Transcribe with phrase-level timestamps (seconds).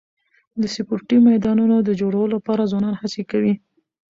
[0.61, 3.53] د سپورټي میدانونو د جوړولو لپاره ځوانان هڅي کوي.